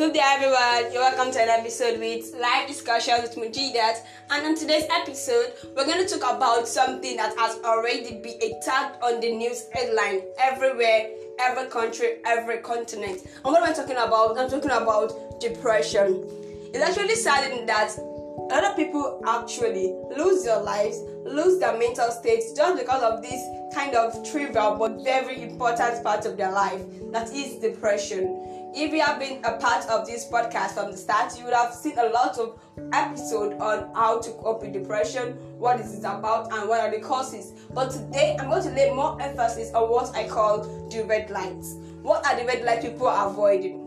Good 0.00 0.14
day, 0.14 0.22
everyone. 0.24 0.94
You're 0.94 1.02
welcome 1.02 1.30
to 1.30 1.42
an 1.42 1.50
episode 1.50 2.00
with 2.00 2.34
live 2.40 2.66
discussions 2.66 3.20
with 3.20 3.36
Mujidat. 3.36 3.98
And 4.30 4.46
on 4.46 4.56
today's 4.56 4.86
episode, 4.90 5.52
we're 5.76 5.84
going 5.84 6.02
to 6.02 6.18
talk 6.18 6.38
about 6.38 6.66
something 6.66 7.18
that 7.18 7.38
has 7.38 7.58
already 7.62 8.14
been 8.22 8.60
tagged 8.62 8.96
on 9.02 9.20
the 9.20 9.30
news 9.36 9.66
headline 9.74 10.22
everywhere, 10.42 11.10
every 11.38 11.66
country, 11.68 12.14
every 12.24 12.60
continent. 12.62 13.26
And 13.26 13.44
what 13.44 13.62
am 13.62 13.68
I 13.68 13.74
talking 13.74 13.98
about? 13.98 14.38
I'm 14.38 14.48
talking 14.48 14.70
about 14.70 15.38
depression. 15.38 16.24
It's 16.72 16.78
actually 16.78 17.16
saddening 17.16 17.66
that 17.66 17.94
a 17.98 18.54
lot 18.54 18.64
of 18.64 18.76
people 18.76 19.22
actually 19.28 19.94
lose 20.16 20.44
their 20.44 20.62
lives, 20.62 20.96
lose 21.26 21.60
their 21.60 21.78
mental 21.78 22.10
states 22.10 22.54
just 22.54 22.80
because 22.80 23.02
of 23.02 23.20
this 23.20 23.44
kind 23.74 23.94
of 23.94 24.14
trivial 24.32 24.76
but 24.78 25.04
very 25.04 25.42
important 25.42 26.02
part 26.02 26.24
of 26.24 26.38
their 26.38 26.52
life 26.52 26.80
that 27.12 27.30
is 27.34 27.56
depression. 27.56 28.39
If 28.72 28.92
you 28.92 29.00
have 29.00 29.18
been 29.18 29.44
a 29.44 29.56
part 29.56 29.86
of 29.86 30.06
this 30.06 30.28
podcast 30.28 30.74
from 30.74 30.92
the 30.92 30.96
start, 30.96 31.36
you 31.36 31.44
would 31.44 31.54
have 31.54 31.74
seen 31.74 31.98
a 31.98 32.08
lot 32.08 32.38
of 32.38 32.60
episode 32.92 33.58
on 33.60 33.92
how 33.96 34.20
to 34.20 34.30
cope 34.34 34.62
with 34.62 34.72
depression, 34.72 35.32
what 35.58 35.80
is 35.80 35.92
it 35.92 36.04
about, 36.04 36.52
and 36.52 36.68
what 36.68 36.78
are 36.78 36.90
the 36.90 37.00
causes. 37.00 37.52
But 37.74 37.90
today, 37.90 38.36
I'm 38.38 38.48
going 38.48 38.62
to 38.62 38.70
lay 38.70 38.92
more 38.94 39.20
emphasis 39.20 39.72
on 39.74 39.90
what 39.90 40.14
I 40.14 40.28
call 40.28 40.62
the 40.88 41.04
red 41.04 41.30
lights. 41.30 41.74
What 42.02 42.24
are 42.24 42.38
the 42.38 42.46
red 42.46 42.64
lights 42.64 42.84
people 42.84 43.08
are 43.08 43.28
avoiding? 43.28 43.80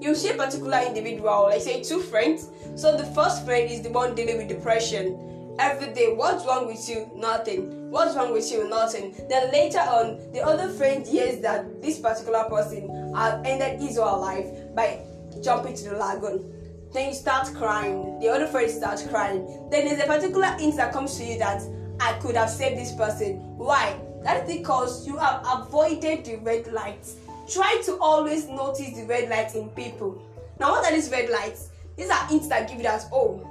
You 0.00 0.14
see 0.14 0.30
a 0.30 0.34
particular 0.34 0.80
individual, 0.86 1.44
like 1.50 1.60
say 1.60 1.82
two 1.82 2.00
friends. 2.00 2.48
So 2.76 2.96
the 2.96 3.04
first 3.04 3.44
friend 3.44 3.70
is 3.70 3.82
the 3.82 3.90
one 3.90 4.14
dealing 4.14 4.38
with 4.38 4.48
depression 4.48 5.54
every 5.58 5.92
day. 5.92 6.14
What's 6.14 6.46
wrong 6.46 6.66
with 6.66 6.88
you? 6.88 7.10
Nothing. 7.14 7.75
What's 7.90 8.16
wrong 8.16 8.32
with 8.32 8.50
you? 8.50 8.68
Nothing. 8.68 9.14
Then 9.28 9.52
later 9.52 9.78
on, 9.78 10.32
the 10.32 10.44
other 10.44 10.68
friend 10.70 11.06
hears 11.06 11.40
that 11.42 11.80
this 11.80 12.00
particular 12.00 12.44
person 12.44 13.14
has 13.14 13.40
ended 13.44 13.80
his 13.80 13.96
or 13.96 14.08
her 14.08 14.16
life 14.16 14.46
by 14.74 15.00
jumping 15.42 15.76
to 15.76 15.90
the 15.90 15.96
lagoon. 15.96 16.52
Then 16.92 17.08
you 17.08 17.14
start 17.14 17.54
crying. 17.54 18.18
The 18.18 18.28
other 18.28 18.46
friend 18.48 18.68
starts 18.70 19.06
crying. 19.06 19.68
Then 19.70 19.86
there's 19.86 20.00
a 20.00 20.06
particular 20.06 20.48
hint 20.58 20.76
that 20.76 20.92
comes 20.92 21.16
to 21.18 21.24
you 21.24 21.38
that 21.38 21.62
I 22.00 22.14
could 22.14 22.34
have 22.34 22.50
saved 22.50 22.76
this 22.76 22.92
person. 22.92 23.36
Why? 23.56 23.96
That's 24.24 24.52
because 24.52 25.06
you 25.06 25.16
have 25.18 25.44
avoided 25.46 26.24
the 26.24 26.36
red 26.36 26.72
lights. 26.72 27.16
Try 27.48 27.80
to 27.84 27.96
always 27.98 28.48
notice 28.48 28.96
the 28.96 29.04
red 29.04 29.28
lights 29.28 29.54
in 29.54 29.68
people. 29.70 30.20
Now, 30.58 30.72
what 30.72 30.84
are 30.84 30.92
these 30.92 31.10
red 31.10 31.30
lights? 31.30 31.68
These 31.96 32.10
are 32.10 32.26
hints 32.26 32.48
that 32.48 32.68
give 32.68 32.78
you 32.78 32.82
that, 32.82 33.04
oh, 33.12 33.46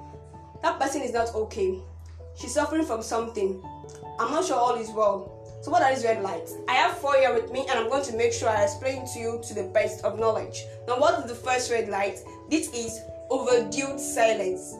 that 0.61 0.79
person 0.79 1.01
is 1.01 1.13
not 1.13 1.33
okay 1.33 1.79
She's 2.37 2.53
suffering 2.53 2.85
from 2.85 3.01
something. 3.01 3.63
I'm 4.19 4.31
not 4.31 4.45
sure 4.45 4.55
all 4.55 4.75
is 4.75 4.89
well. 4.91 5.31
So 5.61 5.71
what 5.71 5.81
are 5.81 5.93
these 5.93 6.03
red 6.03 6.21
lights? 6.21 6.53
I 6.67 6.73
have 6.73 6.97
four 6.99 7.15
here 7.15 7.33
with 7.33 7.51
me 7.51 7.65
and 7.69 7.79
I'm 7.79 7.89
going 7.89 8.03
to 8.05 8.15
make 8.15 8.31
sure 8.31 8.49
I 8.49 8.63
explain 8.63 9.05
to 9.13 9.19
you 9.19 9.41
to 9.47 9.53
the 9.53 9.63
best 9.63 10.05
of 10.05 10.19
knowledge. 10.19 10.63
Now 10.87 10.99
what 10.99 11.19
is 11.19 11.25
the 11.25 11.35
first 11.35 11.71
red 11.71 11.89
light? 11.89 12.19
This 12.49 12.71
is 12.73 13.01
overdue 13.29 13.97
silence. 13.97 14.75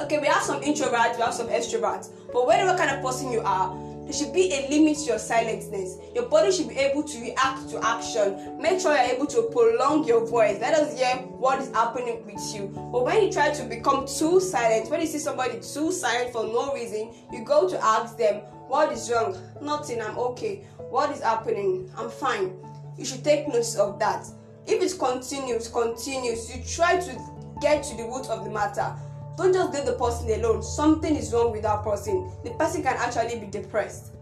Okay, 0.00 0.18
we 0.18 0.26
have 0.26 0.42
some 0.42 0.60
introverts, 0.62 1.16
we 1.16 1.22
have 1.22 1.34
some 1.34 1.48
extroverts. 1.48 2.10
But 2.32 2.46
whatever 2.46 2.76
kind 2.76 2.90
of 2.90 3.02
person 3.02 3.32
you 3.32 3.40
are, 3.40 3.74
there 4.04 4.12
should 4.12 4.32
be 4.32 4.52
a 4.52 4.68
limit 4.68 4.98
to 4.98 5.04
your 5.04 5.18
silentness. 5.18 5.96
Your 6.14 6.26
body 6.26 6.50
should 6.50 6.68
be 6.68 6.76
able 6.76 7.02
to 7.04 7.20
react 7.20 7.70
to 7.70 7.84
action. 7.86 8.60
Make 8.60 8.80
sure 8.80 8.94
you're 8.94 9.14
able 9.14 9.26
to 9.26 9.42
prolong 9.52 10.04
your 10.04 10.26
voice. 10.26 10.58
Let 10.60 10.74
us 10.74 10.98
hear 10.98 11.16
what 11.16 11.60
is 11.60 11.70
happening 11.70 12.24
with 12.26 12.54
you. 12.54 12.68
But 12.92 13.04
when 13.04 13.22
you 13.22 13.32
try 13.32 13.50
to 13.50 13.64
become 13.64 14.06
too 14.06 14.40
silent, 14.40 14.90
when 14.90 15.00
you 15.00 15.06
see 15.06 15.18
somebody 15.18 15.54
too 15.60 15.92
silent 15.92 16.32
for 16.32 16.44
no 16.44 16.74
reason, 16.74 17.14
you 17.32 17.44
go 17.44 17.68
to 17.68 17.84
ask 17.84 18.18
them, 18.18 18.42
What 18.68 18.92
is 18.92 19.10
wrong? 19.10 19.36
Nothing, 19.60 20.02
I'm 20.02 20.18
okay. 20.18 20.64
What 20.90 21.10
is 21.10 21.22
happening? 21.22 21.90
I'm 21.96 22.10
fine. 22.10 22.56
You 22.98 23.04
should 23.04 23.24
take 23.24 23.48
notice 23.48 23.76
of 23.76 23.98
that. 24.00 24.26
If 24.66 24.82
it 24.82 24.98
continues, 24.98 25.68
continues, 25.68 26.54
you 26.54 26.62
try 26.64 26.98
to 27.00 27.18
get 27.60 27.82
to 27.84 27.96
the 27.96 28.04
root 28.04 28.28
of 28.28 28.44
the 28.44 28.50
matter. 28.50 28.94
Don't 29.36 29.52
just 29.52 29.72
leave 29.72 29.86
the 29.86 29.92
person 29.92 30.30
alone. 30.30 30.62
Something 30.62 31.16
is 31.16 31.32
wrong 31.32 31.52
with 31.52 31.62
that 31.62 31.82
person. 31.82 32.30
The 32.44 32.50
person 32.52 32.82
can 32.82 32.96
actually 32.96 33.38
be 33.38 33.46
depressed. 33.46 34.12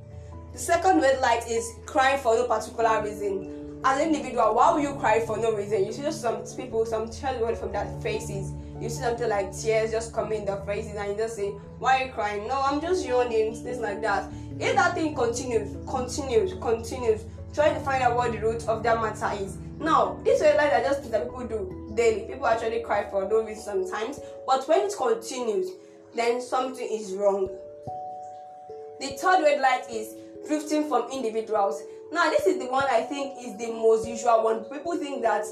The 0.53 0.59
second 0.59 1.01
red 1.01 1.21
light 1.21 1.49
is 1.49 1.73
crying 1.87 2.21
for 2.21 2.35
no 2.35 2.45
particular 2.45 3.03
reason. 3.03 3.81
As 3.85 4.01
an 4.01 4.09
individual, 4.09 4.55
why 4.55 4.73
will 4.73 4.81
you 4.81 4.95
cry 4.95 5.21
for 5.21 5.37
no 5.39 5.53
reason? 5.53 5.85
You 5.85 5.93
see 5.93 6.11
some 6.13 6.45
people, 6.57 6.85
some 6.85 7.11
children 7.11 7.57
from 7.57 7.73
their 7.73 7.87
faces. 8.03 8.53
You 8.81 8.89
see 8.89 9.01
something 9.03 9.29
like 9.29 9.57
tears 9.57 9.91
just 9.91 10.13
coming 10.13 10.41
in 10.41 10.45
their 10.47 10.61
faces, 10.65 10.97
and 10.97 11.13
you 11.13 11.17
just 11.17 11.37
say, 11.37 11.51
"Why 11.79 11.97
are 12.03 12.07
you 12.07 12.13
crying?" 12.13 12.47
No, 12.47 12.61
I'm 12.61 12.81
just 12.81 13.07
yawning. 13.07 13.55
things 13.55 13.79
like 13.79 14.03
that. 14.03 14.31
If 14.59 14.75
that 14.77 14.95
thing 14.95 15.15
continues, 15.15 15.77
continues, 15.89 16.53
continues, 16.61 17.23
trying 17.55 17.75
to 17.75 17.81
find 17.81 18.03
out 18.03 18.17
what 18.17 18.33
the 18.33 18.39
root 18.39 18.69
of 18.69 18.83
that 18.83 19.01
matter 19.01 19.43
is. 19.43 19.57
Now, 19.79 20.19
this 20.25 20.41
red 20.43 20.57
lights 20.57 20.75
I 20.75 20.83
just 20.83 21.11
that 21.11 21.25
people 21.25 21.47
do 21.47 21.80
daily. 21.95 22.23
People 22.23 22.47
actually 22.47 22.81
cry 22.81 23.09
for 23.11 23.29
no 23.29 23.43
reason 23.45 23.87
sometimes, 23.87 24.21
but 24.47 24.67
when 24.69 24.81
it 24.87 24.95
continues, 24.97 25.71
then 26.15 26.41
something 26.41 26.89
is 26.91 27.15
wrong. 27.15 27.49
The 29.01 29.09
third 29.21 29.43
red 29.43 29.61
light 29.61 29.85
is 29.91 30.15
drifting 30.47 30.89
from 30.89 31.11
individuals. 31.11 31.83
Now, 32.13 32.29
this 32.31 32.47
is 32.47 32.59
the 32.59 32.67
one 32.67 32.85
I 32.91 33.03
think 33.03 33.39
is 33.41 33.57
the 33.57 33.73
most 33.73 34.07
usual 34.07 34.43
one. 34.43 34.65
People 34.65 34.97
think 34.97 35.23
that 35.23 35.45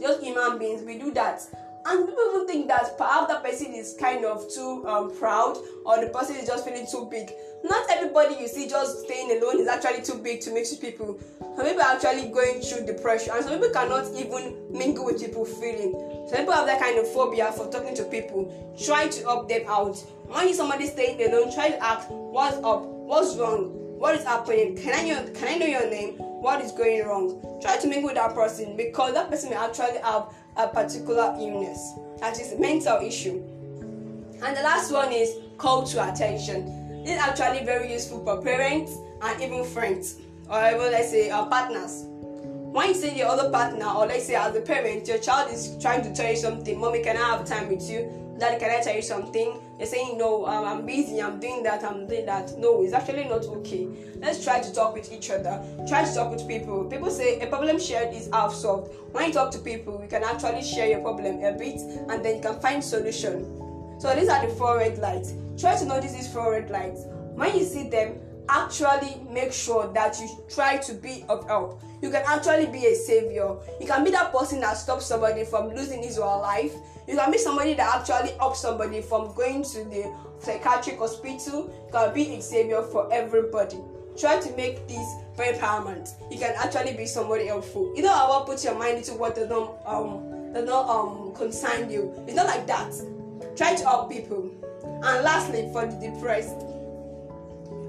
just 0.00 0.22
human 0.22 0.58
beings 0.58 0.82
we 0.82 0.98
do 0.98 1.12
that, 1.12 1.42
and 1.84 2.06
people 2.06 2.22
even 2.34 2.46
think 2.46 2.68
that 2.68 2.96
perhaps 2.96 3.32
that 3.32 3.42
person 3.44 3.74
is 3.74 3.94
kind 3.98 4.24
of 4.24 4.48
too 4.52 4.86
um, 4.86 5.16
proud 5.16 5.56
or 5.84 6.00
the 6.00 6.10
person 6.10 6.36
is 6.36 6.46
just 6.46 6.64
feeling 6.64 6.86
too 6.90 7.08
big. 7.10 7.30
Not 7.64 7.88
everybody 7.90 8.36
you 8.40 8.48
see 8.48 8.68
just 8.68 9.04
staying 9.04 9.30
alone 9.38 9.60
is 9.60 9.68
actually 9.68 10.02
too 10.02 10.18
big 10.22 10.40
to 10.42 10.52
mix 10.52 10.70
with 10.70 10.80
people. 10.80 11.18
Some 11.56 11.66
people 11.66 11.82
are 11.82 11.94
actually 11.94 12.28
going 12.30 12.60
through 12.60 12.86
depression, 12.86 13.32
and 13.34 13.44
some 13.44 13.54
people 13.54 13.70
cannot 13.70 14.06
even 14.16 14.56
mingle 14.70 15.04
with 15.04 15.20
people 15.20 15.44
feeling. 15.44 15.92
Some 16.28 16.38
people 16.38 16.54
have 16.54 16.66
that 16.66 16.80
kind 16.80 16.98
of 16.98 17.06
phobia 17.12 17.52
for 17.52 17.70
talking 17.70 17.94
to 17.96 18.04
people. 18.04 18.74
Try 18.82 19.08
to 19.08 19.22
help 19.24 19.48
them 19.48 19.62
out. 19.68 19.96
When 20.26 20.48
you 20.48 20.54
somebody 20.54 20.86
staying 20.86 21.22
alone, 21.22 21.52
try 21.54 21.68
to 21.70 21.84
ask 21.84 22.08
what's 22.08 22.56
up, 22.58 22.84
what's 22.84 23.36
wrong, 23.36 23.70
what 23.98 24.14
is 24.14 24.24
happening. 24.24 24.76
Can 24.76 24.94
I 24.94 25.08
know? 25.08 25.30
Can 25.32 25.48
I 25.48 25.56
know 25.56 25.66
your 25.66 25.90
name? 25.90 26.14
What 26.18 26.60
is 26.64 26.72
going 26.72 27.04
wrong? 27.06 27.60
Try 27.62 27.76
to 27.76 27.86
mingle 27.86 28.08
with 28.08 28.16
that 28.16 28.34
person 28.34 28.76
because 28.76 29.14
that 29.14 29.30
person 29.30 29.50
may 29.50 29.56
actually 29.56 29.98
have 29.98 30.34
a 30.56 30.68
particular 30.68 31.34
illness, 31.38 31.92
that 32.20 32.38
is 32.40 32.58
mental 32.58 32.98
issue. 32.98 33.42
And 34.44 34.56
the 34.56 34.62
last 34.62 34.92
one 34.92 35.12
is 35.12 35.36
call 35.58 35.84
to 35.84 36.12
attention. 36.12 37.04
This 37.04 37.14
is 37.14 37.20
actually 37.20 37.64
very 37.64 37.92
useful 37.92 38.24
for 38.24 38.42
parents 38.42 38.96
and 39.22 39.42
even 39.42 39.64
friends, 39.64 40.20
or 40.48 40.64
even 40.66 40.92
let's 40.92 41.10
say 41.10 41.30
our 41.30 41.46
partners. 41.48 42.04
When 42.06 42.88
you 42.88 42.94
see 42.94 43.10
the 43.10 43.22
other 43.22 43.50
partner, 43.50 43.86
or 43.86 44.06
let's 44.06 44.26
say 44.26 44.34
as 44.34 44.54
a 44.56 44.60
parent, 44.60 45.06
your 45.06 45.18
child 45.18 45.52
is 45.52 45.76
trying 45.80 46.02
to 46.02 46.14
tell 46.14 46.30
you 46.30 46.36
something, 46.36 46.78
mommy, 46.80 47.02
can 47.02 47.16
I 47.16 47.36
have 47.36 47.44
time 47.44 47.68
with 47.68 47.88
you? 47.90 48.21
Daddy, 48.42 48.58
can 48.58 48.72
I 48.72 48.82
tell 48.82 48.96
you 48.96 49.02
something? 49.02 49.54
They're 49.78 49.86
saying, 49.86 50.18
No, 50.18 50.46
um, 50.48 50.64
I'm 50.64 50.84
busy, 50.84 51.22
I'm 51.22 51.38
doing 51.38 51.62
that, 51.62 51.84
I'm 51.84 52.08
doing 52.08 52.26
that. 52.26 52.58
No, 52.58 52.82
it's 52.82 52.92
actually 52.92 53.22
not 53.22 53.44
okay. 53.44 53.86
Let's 54.16 54.42
try 54.42 54.58
to 54.58 54.74
talk 54.74 54.94
with 54.94 55.12
each 55.12 55.30
other. 55.30 55.64
Try 55.86 56.04
to 56.04 56.12
talk 56.12 56.32
with 56.32 56.48
people. 56.48 56.82
People 56.86 57.08
say 57.08 57.38
a 57.38 57.46
problem 57.46 57.78
shared 57.78 58.12
is 58.12 58.28
half 58.32 58.52
solved. 58.52 58.92
When 59.12 59.28
you 59.28 59.32
talk 59.32 59.52
to 59.52 59.60
people, 59.60 60.02
you 60.02 60.08
can 60.08 60.24
actually 60.24 60.64
share 60.64 60.88
your 60.88 61.02
problem 61.02 61.36
a 61.44 61.52
bit 61.52 61.82
and 62.08 62.24
then 62.24 62.34
you 62.34 62.42
can 62.42 62.58
find 62.58 62.82
solution. 62.82 63.44
So 64.00 64.12
these 64.12 64.28
are 64.28 64.44
the 64.44 64.52
four 64.54 64.78
red 64.78 64.98
lights. 64.98 65.34
Try 65.56 65.76
to 65.76 65.84
notice 65.84 66.12
these 66.12 66.32
four 66.32 66.50
red 66.50 66.68
lights. 66.68 67.04
When 67.36 67.56
you 67.56 67.62
see 67.62 67.88
them, 67.88 68.18
actually 68.48 69.22
make 69.30 69.52
sure 69.52 69.92
that 69.92 70.18
you 70.20 70.28
try 70.48 70.76
to 70.78 70.94
be 70.94 71.24
of 71.28 71.46
help. 71.46 71.82
You 72.00 72.10
can 72.10 72.22
actually 72.26 72.66
be 72.66 72.86
a 72.86 72.94
savior. 72.94 73.56
You 73.80 73.86
can 73.86 74.04
be 74.04 74.10
that 74.10 74.32
person 74.32 74.60
that 74.60 74.76
stops 74.76 75.06
somebody 75.06 75.44
from 75.44 75.68
losing 75.74 76.02
his 76.02 76.18
or 76.18 76.28
her 76.28 76.40
life. 76.40 76.74
You 77.06 77.16
can 77.16 77.30
be 77.30 77.38
somebody 77.38 77.74
that 77.74 78.00
actually 78.00 78.36
helps 78.38 78.60
somebody 78.60 79.00
from 79.00 79.34
going 79.34 79.62
to 79.64 79.84
the 79.84 80.12
psychiatric 80.40 80.98
hospital. 80.98 81.72
You 81.86 81.92
can 81.92 82.14
be 82.14 82.34
a 82.34 82.42
savior 82.42 82.82
for 82.82 83.12
everybody. 83.12 83.78
Try 84.18 84.40
to 84.40 84.56
make 84.56 84.86
this 84.88 85.06
very 85.36 85.56
paramount. 85.58 86.10
You 86.30 86.38
can 86.38 86.54
actually 86.56 86.94
be 86.96 87.06
somebody 87.06 87.46
helpful. 87.46 87.92
You 87.96 88.02
don't 88.02 88.30
ever 88.30 88.44
put 88.44 88.62
your 88.62 88.78
mind 88.78 88.98
into 88.98 89.14
what 89.14 89.34
does 89.34 89.48
not 89.48 89.80
um 89.86 90.52
does 90.52 90.66
not 90.66 90.88
um 90.88 91.34
concern 91.34 91.90
you. 91.90 92.12
It's 92.26 92.36
not 92.36 92.46
like 92.46 92.66
that. 92.66 92.92
Try 93.56 93.74
to 93.74 93.84
help 93.84 94.10
people. 94.10 94.50
And 94.84 95.24
lastly, 95.24 95.68
for 95.72 95.86
the 95.86 95.96
depressed, 95.96 96.56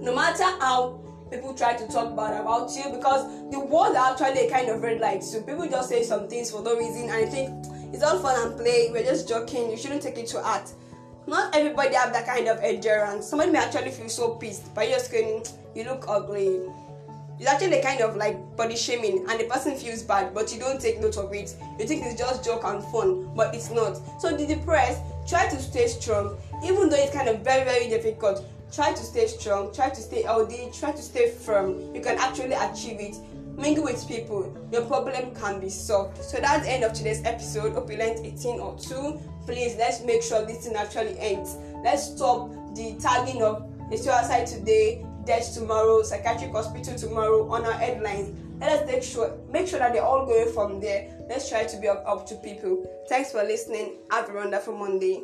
no 0.04 0.14
matter 0.14 0.44
how 0.44 1.00
people 1.32 1.54
try 1.54 1.74
to 1.74 1.88
talk 1.88 2.14
bad 2.14 2.40
about 2.40 2.70
you 2.76 2.84
because 2.92 3.26
the 3.50 3.58
are 3.58 4.12
actually 4.12 4.48
a 4.48 4.52
kind 4.52 4.70
of 4.70 4.82
red 4.82 5.00
light 5.00 5.24
so 5.24 5.42
people 5.42 5.66
just 5.68 5.88
say 5.88 6.04
some 6.04 6.28
things 6.28 6.52
for 6.52 6.62
no 6.62 6.76
reason 6.76 7.04
and 7.04 7.12
I 7.12 7.26
think 7.26 7.50
it's 7.94 8.04
all 8.04 8.20
fun 8.20 8.50
and 8.50 8.60
play 8.60 8.90
we're 8.92 9.04
just 9.04 9.30
joking 9.30 9.72
you 9.72 9.78
shouldn't 9.78 10.02
take 10.02 10.18
it 10.18 10.28
to 10.28 10.42
heart. 10.42 10.70
Not 11.26 11.56
everybody 11.56 11.96
have 11.96 12.12
that 12.12 12.28
kind 12.28 12.50
of 12.50 12.60
endurance. 12.60 13.28
Somebody 13.28 13.52
may 13.52 13.60
actually 13.60 13.92
feel 13.92 14.10
so 14.10 14.32
pissed 14.36 14.76
by 14.76 14.88
just 14.88 15.06
screaming 15.06 15.46
you 15.74 15.86
look 15.86 16.04
ugly. 16.10 16.60
It's 17.40 17.48
actually 17.48 17.80
a 17.80 17.82
kind 17.82 18.02
of 18.02 18.18
like 18.18 18.58
body 18.58 18.76
shaming 18.76 19.26
and 19.30 19.40
the 19.40 19.46
person 19.46 19.78
feels 19.78 20.04
bad 20.04 20.34
but 20.34 20.54
you 20.54 20.60
don't 20.60 20.82
take 20.82 21.00
note 21.00 21.16
of 21.16 21.34
it. 21.34 21.56
You 21.80 21.88
think 21.88 22.06
it's 22.06 22.20
just 22.20 22.44
joke 22.44 22.66
and 22.66 22.84
fun 22.86 23.34
but 23.38 23.56
it's 23.56 23.72
not. 23.72 23.98
So 24.20 24.36
the 24.36 24.46
depressed 24.46 25.02
try 25.26 25.48
to 25.48 25.58
stay 25.62 25.88
strong 25.88 26.38
even 26.62 26.90
though 26.90 26.98
it's 26.98 27.16
kind 27.16 27.30
of 27.30 27.40
very 27.40 27.64
very 27.64 27.88
difficult 27.88 28.46
try 28.74 28.92
to 28.92 29.04
stay 29.04 29.28
strong 29.28 29.72
try 29.74 29.90
to 29.90 30.02
stay 30.02 30.24
healthy 30.24 30.70
try 30.74 30.92
to 30.92 31.02
stay 31.02 31.30
firm 31.32 31.94
you 31.96 32.02
can 32.02 32.18
actually 32.18 32.54
achieve 32.54 33.00
it 33.00 33.16
mingle 33.58 33.84
with 33.84 34.08
people, 34.08 34.56
your 34.72 34.84
problem 34.86 35.34
can 35.36 35.60
be 35.60 35.70
solved. 35.70 36.24
So 36.24 36.38
that's 36.38 36.66
the 36.66 36.72
end 36.72 36.84
of 36.84 36.94
today's 36.94 37.24
episode. 37.26 37.74
Learned 37.74 38.26
18 38.26 38.60
or 38.60 38.78
2. 38.78 39.20
Please 39.46 39.76
let's 39.78 40.04
make 40.04 40.24
sure 40.24 40.46
this 40.46 40.66
thing 40.66 40.76
actually 40.76 41.18
ends. 41.20 41.56
Let's 41.84 42.16
stop 42.16 42.50
the 42.76 42.96
tagging 43.00 43.44
of 43.44 43.70
a 43.92 43.98
suicide 43.98 44.48
today, 44.48 45.06
death 45.26 45.54
tomorrow, 45.54 46.02
psychiatric 46.02 46.52
hospital 46.52 46.96
tomorrow 46.96 47.50
on 47.50 47.66
our 47.66 47.74
headlines. 47.74 48.40
Let 48.60 48.72
us 48.72 48.88
make 48.88 49.04
sure 49.04 49.38
make 49.52 49.68
sure 49.68 49.80
that 49.80 49.94
they're 49.94 50.04
all 50.04 50.26
going 50.26 50.52
from 50.54 50.80
there. 50.80 51.14
Let's 51.30 51.50
try 51.50 51.66
to 51.66 51.78
be 51.78 51.88
up, 51.88 52.04
up 52.08 52.26
to 52.28 52.36
people. 52.36 53.06
Thanks 53.10 53.32
for 53.32 53.44
listening. 53.44 53.98
Have 54.12 54.30
a 54.30 54.34
wonderful 54.34 54.76
Monday. 54.76 55.24